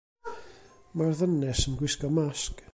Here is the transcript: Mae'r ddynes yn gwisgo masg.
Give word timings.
Mae'r 1.01 1.13
ddynes 1.19 1.63
yn 1.73 1.79
gwisgo 1.83 2.13
masg. 2.19 2.69